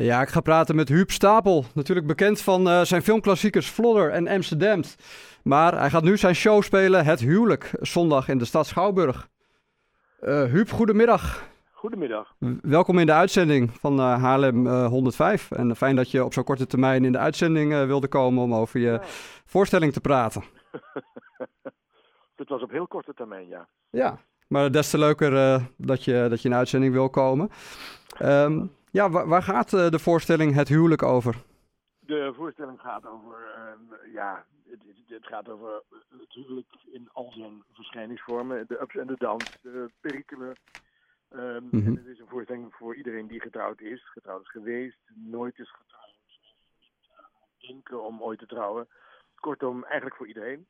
[0.00, 1.64] Ja, ik ga praten met Huub Stapel.
[1.74, 4.82] Natuurlijk bekend van uh, zijn filmklassiekers Flodder en Amsterdam.
[5.42, 9.28] Maar hij gaat nu zijn show spelen, Het Huwelijk, zondag in de stad Schouwburg.
[10.22, 11.48] Uh, Huub, goedemiddag.
[11.72, 12.34] Goedemiddag.
[12.62, 15.50] Welkom in de uitzending van uh, Haarlem 105.
[15.50, 18.80] En fijn dat je op zo'n korte termijn in de uitzending wilde komen om over
[18.80, 19.00] je
[19.44, 20.42] voorstelling te praten.
[22.36, 23.68] Het was op heel korte termijn, ja.
[23.90, 27.50] Ja, maar des te leuker dat, je, dat je in de uitzending wil komen.
[28.22, 31.42] Um, ja, waar, waar gaat uh, de voorstelling Het Huwelijk over?
[31.98, 35.82] De voorstelling gaat over, uh, ja, het, het, gaat over
[36.18, 38.66] het huwelijk in al zijn verschijningsvormen.
[38.66, 40.56] De ups en de downs, de perikelen.
[41.30, 41.86] Um, mm -hmm.
[41.86, 45.70] En het is een voorstelling voor iedereen die getrouwd is, getrouwd is geweest, nooit is
[45.70, 46.14] getrouwd,
[47.58, 48.88] denken om ooit te trouwen.
[49.34, 50.66] Kortom, eigenlijk voor iedereen.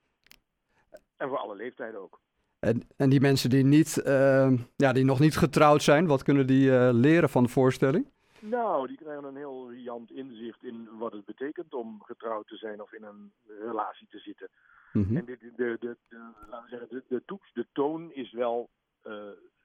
[1.17, 2.21] En voor alle leeftijden ook.
[2.61, 6.47] En, en die mensen die, niet, uh, ja, die nog niet getrouwd zijn, wat kunnen
[6.47, 8.07] die uh, leren van de voorstelling?
[8.41, 12.83] Nou, die krijgen een heel riant inzicht in wat het betekent om getrouwd te zijn
[12.83, 14.49] of in een relatie te zitten.
[14.93, 15.17] Mm -hmm.
[15.17, 16.17] En de, de, de, de,
[16.51, 18.69] laten we zeggen, de, de toets, de toon is wel
[19.07, 19.15] uh,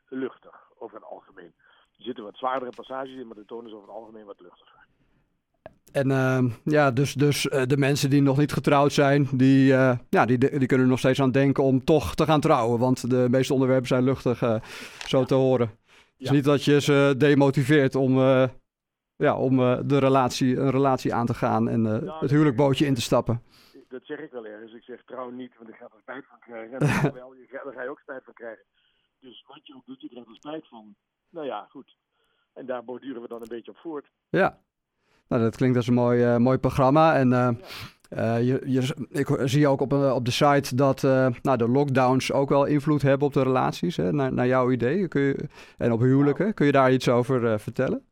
[0.10, 1.54] luchtig over het algemeen.
[1.98, 4.85] Er zitten wat zwaardere passages in, maar de toon is over het algemeen wat luchtiger.
[5.96, 9.98] En uh, ja, dus, dus uh, de mensen die nog niet getrouwd zijn, die, uh,
[10.10, 12.80] ja, die, die kunnen er nog steeds aan denken om toch te gaan trouwen.
[12.80, 14.38] Want de meeste onderwerpen zijn luchtig,
[15.08, 15.26] zo ja.
[15.26, 15.70] te horen.
[16.18, 16.34] Dus ja.
[16.34, 18.20] niet dat je ze demotiveert om,
[19.16, 23.02] ja, om de relatie, een relatie aan te gaan en nou, het huwelijkbootje in te
[23.02, 23.42] stappen.
[23.88, 24.74] Dat zeg ik wel ergens.
[24.74, 26.80] Ik zeg trouw niet, want ik ga er spijt van krijgen.
[26.80, 28.64] En wel, je, daar ga je ook spijt van krijgen.
[29.20, 30.96] Dus wat je ook doet, je krijgt er spijt van.
[31.30, 31.98] Nou ja, goed.
[32.54, 34.10] En daar borduren we dan een beetje op voort.
[34.30, 34.60] Ja,
[35.28, 37.16] nou, dat klinkt als een mooi, uh, mooi programma.
[37.16, 37.50] En uh,
[38.10, 41.02] uh, je, je, ik zie ook op, op de site dat
[41.42, 45.08] nou, de lockdowns ook wel invloed hebben op de relaties, hè, naar, naar jouw idee.
[45.08, 46.54] Kun je, en op huwelijken.
[46.54, 48.06] Kun je daar iets over vertellen?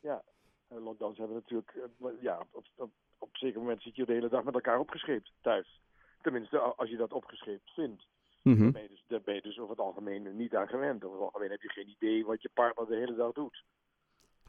[0.00, 0.22] Ja,
[0.68, 1.72] lockdowns hebben natuurlijk...
[2.20, 5.32] ja, op, op, op een zeker moment zit je de hele dag met elkaar opgescheept
[5.40, 5.80] thuis.
[6.22, 8.06] Tenminste, als je dat opgescheept vindt.
[8.42, 8.72] Mm -hmm.
[8.72, 11.04] daar, ben dus, daar ben je dus over het algemeen niet aan gewend.
[11.04, 13.64] Over het algemeen heb je geen idee wat je partner de hele dag doet.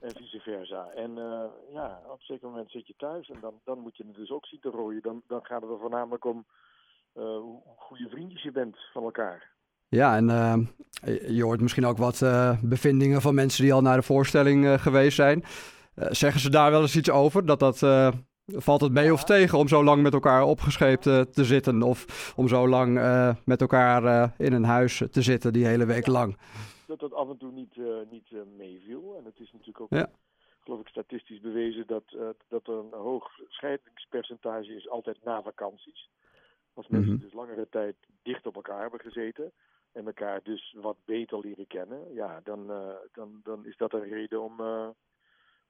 [0.01, 0.89] En vice versa.
[0.95, 4.03] En uh, ja, op een zeker moment zit je thuis en dan, dan moet je
[4.07, 5.01] het dus ook zien te rooien.
[5.01, 6.45] Dan, dan gaat het er voornamelijk om
[7.17, 9.49] uh, hoe goede vriendjes je bent van elkaar.
[9.87, 10.57] Ja, en uh,
[11.35, 12.23] je hoort misschien ook wat
[12.61, 15.43] bevindingen van mensen die al naar de voorstelling geweest zijn.
[15.95, 17.45] zeggen ze daar wel eens iets over?
[17.45, 17.79] Dat dat,
[18.45, 19.11] valt het mee ja.
[19.11, 21.81] of tegen om zo lang met elkaar opgescheept te zitten?
[21.81, 22.93] Of om zo lang
[23.45, 26.37] met elkaar in een huis te zitten die hele week lang?
[26.91, 29.15] Dat dat af en toe niet, uh, niet uh, meeviel.
[29.17, 30.09] En het is natuurlijk ook, ja.
[30.59, 36.09] geloof ik, statistisch bewezen dat, uh, dat er een hoog scheidingspercentage is altijd na vakanties.
[36.73, 37.25] Als mensen mm -hmm.
[37.25, 39.51] dus langere tijd dicht op elkaar hebben gezeten
[39.91, 42.67] en elkaar dus wat beter leren kennen, ja, dan,
[43.11, 44.61] dan, dan is dat een reden om,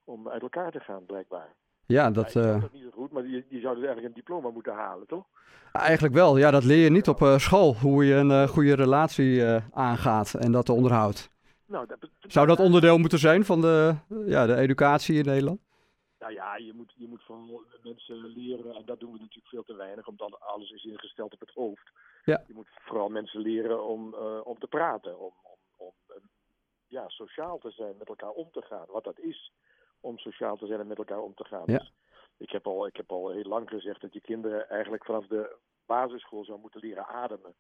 [0.03, 1.55] om uit elkaar te gaan, blijkbaar.
[1.91, 2.33] Ja, dat...
[2.33, 5.07] Ja, dat niet zo goed, maar je, je zou dus eigenlijk een diploma moeten halen,
[5.07, 5.25] toch?
[5.71, 6.37] Eigenlijk wel.
[6.37, 7.75] Ja, dat leer je niet op uh, school.
[7.75, 11.29] Hoe je een uh, goede relatie aangaat en dat onderhoudt.
[11.65, 15.59] Nou, dat, zou dat onderdeel moeten zijn van de, ja, de educatie in Nederland?
[16.19, 19.63] Nou ja, je moet, je moet vooral mensen leren, en dat doen we natuurlijk veel
[19.63, 21.91] te weinig, omdat alles is ingesteld op het hoofd.
[22.25, 22.43] Ja.
[22.47, 25.93] Je moet vooral mensen leren om, om te praten, om, om, om
[26.87, 29.51] ja, sociaal te zijn, met elkaar om te gaan, wat dat is
[30.01, 31.63] om sociaal te zijn en met elkaar om te gaan.
[31.65, 31.77] Ja.
[31.77, 31.93] Dus
[32.37, 35.55] ik, heb al, ik heb al heel lang gezegd dat je kinderen eigenlijk vanaf de
[35.85, 37.53] basisschool zou moeten leren ademen.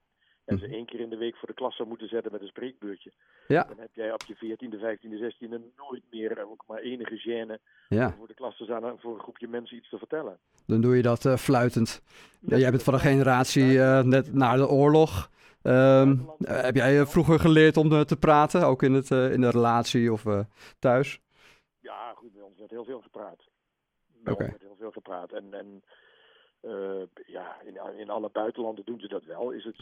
[0.45, 2.47] En ze één keer in de week voor de klas zou moeten zetten met een
[2.47, 3.11] spreekbeurtje.
[3.47, 3.63] Ja.
[3.63, 8.05] Dan heb jij op je 14e, 15e, 16e nooit meer ook maar enige gêne ja.
[8.05, 10.39] om voor de klas te staan voor een groepje mensen iets te vertellen.
[10.65, 12.01] Dan doe je dat uh, fluitend.
[12.39, 15.29] Ja, jij bent van een generatie uh, net na de oorlog.
[15.63, 20.25] Um, heb jij vroeger geleerd om te praten, ook in, het, in de relatie of
[20.79, 21.21] thuis?
[21.79, 23.41] Ja, goed, bij ons werd heel veel gepraat.
[24.25, 24.47] Okay.
[24.47, 25.31] werd heel veel gepraat.
[25.31, 25.83] En, en
[26.61, 29.51] uh, ja, in, in alle buitenlanden doen ze dat wel.
[29.51, 29.75] Is het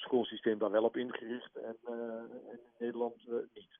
[0.00, 1.94] schoolsysteem daar wel op ingericht en, uh,
[2.52, 3.78] in Nederland uh, niet.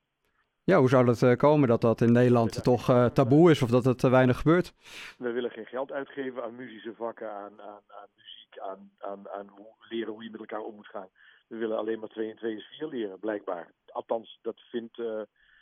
[0.63, 3.85] Ja, hoe zou dat komen dat dat in Nederland ja, toch taboe is of dat
[3.85, 4.73] het te weinig gebeurt?
[5.17, 9.47] We willen geen geld uitgeven aan muzische vakken, aan, aan, aan muziek, aan, aan, aan
[9.47, 11.07] hoe, leren hoe je met elkaar om moet gaan.
[11.47, 13.71] We willen alleen maar 2 en 2 is 4 leren, blijkbaar.
[13.85, 14.97] Althans, dat vindt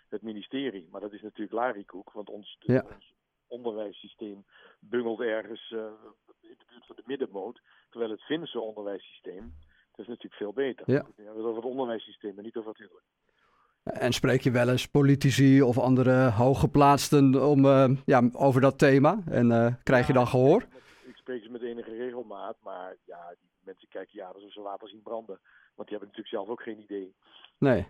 [0.09, 0.87] het ministerie.
[0.91, 2.85] Maar dat is natuurlijk larikoek, want ons, ja.
[2.95, 3.13] ons
[3.47, 4.45] onderwijssysteem
[4.79, 5.79] bungelt ergens uh,
[6.41, 7.61] in de buurt van de middenmoot.
[7.89, 9.53] Terwijl het Finse onderwijssysteem,
[9.91, 10.91] dat is natuurlijk veel beter.
[10.91, 11.05] Ja.
[11.15, 13.05] We hebben het over het onderwijssysteem en niet over het huwelijk.
[13.83, 19.23] En spreek je wel eens politici of andere hooggeplaatsten om, uh, ja, over dat thema?
[19.25, 20.65] En uh, krijg je dan gehoor?
[21.05, 24.89] Ik spreek ze met enige regelmaat, maar ja, die mensen kijken ja alsof ze water
[24.89, 25.39] zien branden.
[25.75, 27.15] Want die hebben natuurlijk zelf ook geen idee.
[27.57, 27.87] Nee.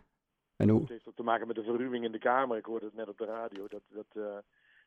[0.56, 0.80] En hoe?
[0.80, 2.57] Het heeft ook te maken met de verruwing in de Kamer.
[2.57, 3.68] Ik hoorde het net op de radio.
[3.68, 4.38] Dat, dat, uh,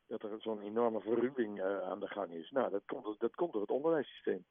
[0.07, 2.51] dat er zo'n enorme verruwing aan de gang is.
[2.51, 4.45] Nou, dat komt, dat komt door het onderwijssysteem.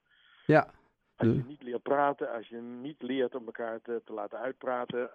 [0.47, 0.71] Ja.
[1.17, 5.11] Als je niet leert praten, als je niet leert om elkaar te, te laten uitpraten,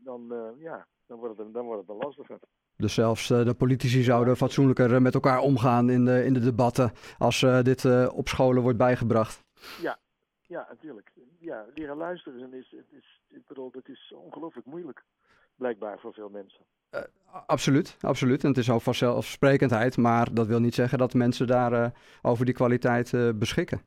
[0.00, 2.38] dan, ja, dan, wordt het, dan wordt het een lastiger.
[2.76, 7.40] Dus zelfs de politici zouden fatsoenlijker met elkaar omgaan in de, in de debatten als
[7.40, 9.44] dit op scholen wordt bijgebracht.
[9.80, 9.98] Ja,
[10.40, 11.12] ja, natuurlijk.
[11.38, 15.04] Ja, leren luisteren is, is, ik bedoel, dat is ongelooflijk moeilijk,
[15.56, 16.60] blijkbaar voor veel mensen.
[16.94, 17.00] Uh,
[17.46, 18.42] absoluut, absoluut.
[18.42, 21.86] En het is ook vanzelfsprekendheid, maar dat wil niet zeggen dat mensen daar uh,
[22.22, 23.80] over die kwaliteit uh, beschikken.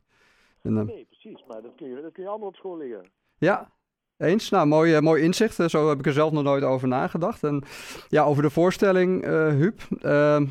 [0.61, 3.11] En, nee, precies, maar dat kun, je, dat kun je allemaal op school leren.
[3.37, 3.71] Ja,
[4.17, 4.49] eens.
[4.49, 5.55] Nou, mooi, mooi inzicht.
[5.69, 7.43] Zo heb ik er zelf nog nooit over nagedacht.
[7.43, 7.63] En
[8.07, 9.81] ja, over de voorstelling, Huub.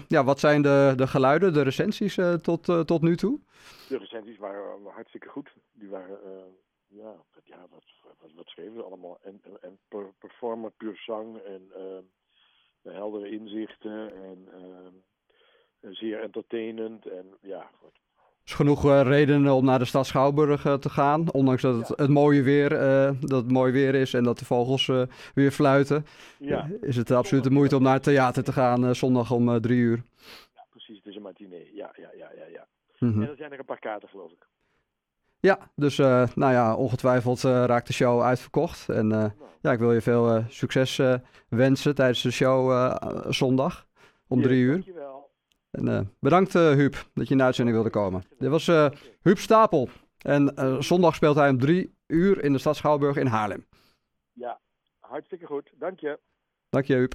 [0.08, 3.40] Ja, wat zijn de, de geluiden, de recensies tot, tot nu toe?
[3.88, 5.52] De recensies waren hartstikke goed.
[5.72, 6.18] Die waren
[6.86, 7.84] ja, ja wat,
[8.20, 9.18] wat, wat schreven ze allemaal?
[9.22, 9.78] En, en, en
[10.60, 11.72] performer, puur zang en
[12.84, 14.48] uh, heldere inzichten en
[15.80, 17.06] uh, zeer entertainend.
[17.06, 17.92] En ja, wat,
[18.44, 21.32] is genoeg uh, redenen om naar de stad Schouwburg uh, te gaan.
[21.32, 21.94] Ondanks dat het, ja.
[21.96, 24.90] het mooie weer, uh, dat het mooi weer is en dat de vogels
[25.34, 26.06] weer fluiten.
[26.38, 26.70] Ja.
[26.80, 30.02] is het absoluut de moeite om naar het theater te gaan zondag om drie uur.
[30.54, 30.96] Ja, precies.
[30.96, 31.70] Het is een matinee.
[31.74, 32.44] Ja, ja, ja, ja.
[32.44, 32.66] ja.
[32.98, 33.22] Mm -hmm.
[33.22, 34.46] En er zijn er een paar kaarten, geloof ik.
[35.40, 38.88] Ja, dus uh, nou ja, ongetwijfeld uh, raakt de show uitverkocht.
[38.88, 39.24] En uh,
[39.60, 41.00] ja, ik wil je veel succes
[41.48, 42.92] wensen tijdens de show
[43.32, 43.86] zondag
[44.28, 44.72] om drie uur.
[44.72, 45.30] Dankjewel.
[45.70, 48.22] En bedankt Huub dat je in de uitzending wilde komen.
[48.38, 48.66] Dit was
[49.22, 49.88] Huub Stapel.
[50.18, 50.52] En
[50.82, 53.66] zondag speelt hij om drie uur in de stad Schouwburg in Haarlem.
[54.32, 54.60] Ja,
[54.98, 55.72] hartstikke goed.
[55.78, 56.18] Dank je.
[56.68, 57.14] Dank je Huub.